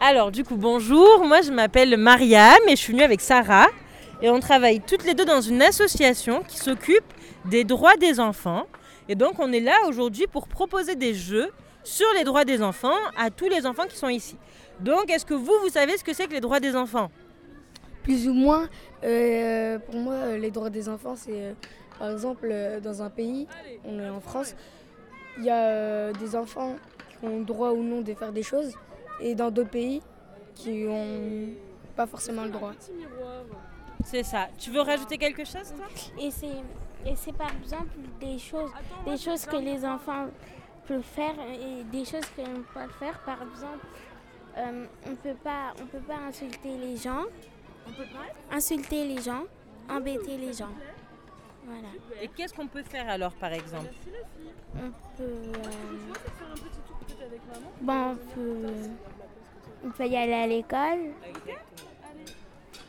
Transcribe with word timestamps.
Alors, 0.00 0.30
du 0.30 0.44
coup, 0.44 0.56
bonjour. 0.56 1.24
Moi, 1.24 1.40
je 1.40 1.50
m'appelle 1.50 1.96
Mariam 1.96 2.60
et 2.68 2.72
je 2.72 2.76
suis 2.76 2.92
venue 2.92 3.02
avec 3.02 3.22
Sarah. 3.22 3.66
Et 4.20 4.28
on 4.28 4.40
travaille 4.40 4.80
toutes 4.80 5.04
les 5.04 5.14
deux 5.14 5.24
dans 5.24 5.40
une 5.40 5.62
association 5.62 6.42
qui 6.46 6.58
s'occupe 6.58 7.04
des 7.46 7.64
droits 7.64 7.96
des 7.96 8.20
enfants. 8.20 8.66
Et 9.08 9.14
donc, 9.14 9.38
on 9.38 9.50
est 9.52 9.60
là 9.60 9.74
aujourd'hui 9.88 10.26
pour 10.26 10.48
proposer 10.48 10.96
des 10.96 11.14
jeux 11.14 11.50
sur 11.82 12.06
les 12.18 12.24
droits 12.24 12.44
des 12.44 12.62
enfants 12.62 12.96
à 13.16 13.30
tous 13.30 13.48
les 13.48 13.64
enfants 13.64 13.86
qui 13.88 13.96
sont 13.96 14.10
ici. 14.10 14.36
Donc, 14.80 15.10
est-ce 15.10 15.24
que 15.24 15.34
vous, 15.34 15.54
vous 15.62 15.70
savez 15.70 15.96
ce 15.96 16.04
que 16.04 16.12
c'est 16.12 16.26
que 16.26 16.34
les 16.34 16.40
droits 16.40 16.60
des 16.60 16.76
enfants? 16.76 17.10
Plus 18.02 18.28
ou 18.28 18.34
moins, 18.34 18.68
euh, 19.02 19.78
pour 19.78 19.94
moi, 19.94 20.36
les 20.36 20.50
droits 20.50 20.70
des 20.70 20.90
enfants, 20.90 21.16
c'est 21.16 21.32
euh, 21.32 21.52
par 21.98 22.10
exemple 22.10 22.48
euh, 22.50 22.80
dans 22.80 23.02
un 23.02 23.10
pays, 23.10 23.48
on 23.84 23.98
est 23.98 24.08
en 24.08 24.20
France, 24.20 24.54
il 25.38 25.44
y 25.44 25.50
a 25.50 26.12
des 26.12 26.36
enfants 26.36 26.76
qui 27.18 27.26
ont 27.26 27.38
le 27.38 27.44
droit 27.44 27.70
ou 27.70 27.82
non 27.82 28.02
de 28.02 28.14
faire 28.14 28.32
des 28.32 28.44
choses, 28.44 28.74
et 29.20 29.34
dans 29.34 29.50
d'autres 29.50 29.70
pays 29.70 30.02
qui 30.54 30.84
n'ont 30.84 31.50
pas 31.94 32.06
forcément 32.06 32.44
le 32.44 32.50
droit. 32.50 32.72
C'est 34.04 34.22
ça. 34.22 34.48
Tu 34.58 34.70
veux 34.70 34.82
rajouter 34.82 35.18
quelque 35.18 35.44
chose, 35.44 35.72
toi? 35.76 35.86
Et 36.18 36.30
c'est, 36.30 36.62
et 37.04 37.16
c'est 37.16 37.32
par 37.32 37.50
exemple 37.56 37.96
des 38.20 38.38
choses, 38.38 38.70
des 39.04 39.16
choses 39.16 39.44
que 39.46 39.56
les 39.56 39.84
enfants 39.84 40.26
peuvent 40.86 41.02
faire 41.02 41.34
et 41.40 41.82
des 41.84 42.04
choses 42.04 42.26
qu'ils 42.34 42.48
ne 42.48 42.60
peuvent 42.60 42.74
pas 42.74 42.88
faire. 42.98 43.18
Par 43.20 43.42
exemple, 43.42 43.86
euh, 44.58 44.86
on 45.10 45.14
peut 45.16 45.34
pas, 45.42 45.72
on 45.82 45.86
peut 45.86 46.00
pas 46.06 46.18
insulter 46.28 46.76
les 46.78 46.96
gens. 46.96 47.24
On 47.88 47.92
peut 47.92 48.04
pas? 48.04 48.54
Insulter 48.56 49.06
les 49.06 49.20
gens, 49.20 49.44
embêter 49.88 50.36
les 50.36 50.52
gens. 50.52 50.72
Voilà. 51.64 51.88
Et 52.22 52.28
qu'est-ce 52.28 52.54
qu'on 52.54 52.68
peut 52.68 52.82
faire 52.82 53.08
alors, 53.08 53.32
par 53.32 53.52
exemple? 53.52 53.90
On 54.76 54.90
peut, 55.16 55.22
euh, 55.22 55.52
bon, 57.80 58.10
on 58.10 58.16
peut, 58.16 58.56
on 58.64 58.95
peut 59.96 60.06
y 60.06 60.16
aller 60.16 60.34
à 60.34 60.46
l'école. 60.46 61.12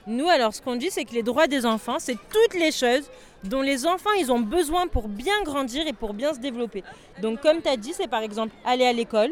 Nous, 0.05 0.27
alors, 0.29 0.53
ce 0.53 0.61
qu'on 0.61 0.75
dit, 0.75 0.89
c'est 0.89 1.03
que 1.03 1.13
les 1.13 1.23
droits 1.23 1.47
des 1.47 1.65
enfants, 1.65 1.97
c'est 1.99 2.15
toutes 2.15 2.57
les 2.57 2.71
choses 2.71 3.09
dont 3.43 3.61
les 3.61 3.85
enfants, 3.85 4.11
ils 4.17 4.31
ont 4.31 4.39
besoin 4.39 4.87
pour 4.87 5.07
bien 5.07 5.43
grandir 5.43 5.85
et 5.85 5.93
pour 5.93 6.13
bien 6.13 6.33
se 6.33 6.39
développer. 6.39 6.83
Donc, 7.21 7.41
comme 7.41 7.61
tu 7.61 7.67
as 7.67 7.77
dit, 7.77 7.93
c'est 7.93 8.07
par 8.07 8.21
exemple 8.21 8.53
aller 8.65 8.85
à 8.85 8.93
l'école. 8.93 9.31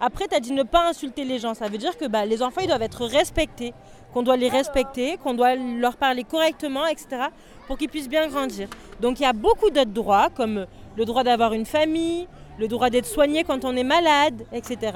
Après, 0.00 0.26
tu 0.28 0.34
as 0.34 0.40
dit 0.40 0.52
ne 0.52 0.62
pas 0.62 0.88
insulter 0.88 1.24
les 1.24 1.38
gens. 1.38 1.54
Ça 1.54 1.68
veut 1.68 1.78
dire 1.78 1.96
que 1.96 2.06
bah, 2.06 2.26
les 2.26 2.42
enfants, 2.42 2.60
ils 2.60 2.66
doivent 2.66 2.82
être 2.82 3.06
respectés, 3.06 3.72
qu'on 4.12 4.22
doit 4.22 4.36
les 4.36 4.48
respecter, 4.48 5.16
qu'on 5.16 5.34
doit 5.34 5.54
leur 5.54 5.96
parler 5.96 6.24
correctement, 6.24 6.86
etc., 6.86 7.28
pour 7.66 7.78
qu'ils 7.78 7.88
puissent 7.88 8.08
bien 8.08 8.28
grandir. 8.28 8.68
Donc, 9.00 9.20
il 9.20 9.22
y 9.22 9.26
a 9.26 9.32
beaucoup 9.32 9.70
d'autres 9.70 9.90
droits, 9.90 10.28
comme 10.30 10.66
le 10.96 11.04
droit 11.04 11.22
d'avoir 11.22 11.52
une 11.52 11.66
famille, 11.66 12.26
le 12.58 12.68
droit 12.68 12.90
d'être 12.90 13.06
soigné 13.06 13.44
quand 13.44 13.64
on 13.64 13.76
est 13.76 13.84
malade, 13.84 14.44
etc. 14.52 14.92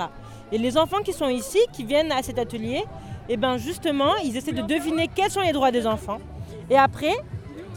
Et 0.52 0.58
les 0.58 0.76
enfants 0.76 1.02
qui 1.04 1.12
sont 1.12 1.28
ici, 1.28 1.58
qui 1.72 1.84
viennent 1.84 2.12
à 2.12 2.22
cet 2.22 2.38
atelier, 2.38 2.84
et 3.28 3.36
bien 3.36 3.56
justement, 3.56 4.16
ils 4.24 4.36
essaient 4.36 4.52
de 4.52 4.62
deviner 4.62 5.08
quels 5.08 5.30
sont 5.30 5.40
les 5.40 5.52
droits 5.52 5.70
des 5.70 5.86
enfants. 5.86 6.18
Et 6.68 6.76
après, 6.76 7.14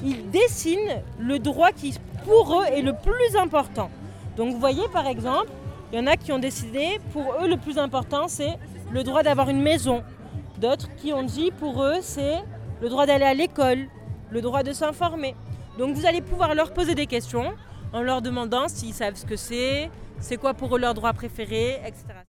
ils 0.03 0.29
dessinent 0.31 1.01
le 1.19 1.39
droit 1.39 1.71
qui, 1.71 1.93
pour 2.25 2.61
eux, 2.61 2.65
est 2.65 2.81
le 2.81 2.93
plus 2.93 3.35
important. 3.37 3.89
Donc 4.35 4.51
vous 4.53 4.59
voyez, 4.59 4.87
par 4.91 5.07
exemple, 5.07 5.49
il 5.91 5.99
y 5.99 6.01
en 6.01 6.07
a 6.07 6.17
qui 6.17 6.31
ont 6.31 6.39
décidé, 6.39 6.99
pour 7.11 7.35
eux, 7.41 7.47
le 7.47 7.57
plus 7.57 7.77
important, 7.77 8.27
c'est 8.27 8.57
le 8.91 9.03
droit 9.03 9.21
d'avoir 9.21 9.49
une 9.49 9.61
maison. 9.61 10.03
D'autres 10.59 10.89
qui 10.95 11.13
ont 11.13 11.23
dit, 11.23 11.51
pour 11.51 11.83
eux, 11.83 11.99
c'est 12.01 12.39
le 12.81 12.89
droit 12.89 13.05
d'aller 13.05 13.25
à 13.25 13.33
l'école, 13.33 13.87
le 14.31 14.41
droit 14.41 14.63
de 14.63 14.73
s'informer. 14.73 15.35
Donc 15.77 15.95
vous 15.95 16.05
allez 16.05 16.21
pouvoir 16.21 16.55
leur 16.55 16.73
poser 16.73 16.95
des 16.95 17.05
questions 17.05 17.53
en 17.93 18.01
leur 18.01 18.21
demandant 18.21 18.67
s'ils 18.67 18.93
savent 18.93 19.15
ce 19.15 19.25
que 19.25 19.35
c'est, 19.35 19.89
c'est 20.19 20.37
quoi 20.37 20.53
pour 20.53 20.75
eux 20.75 20.79
leur 20.79 20.93
droit 20.93 21.13
préféré, 21.13 21.79
etc. 21.85 22.23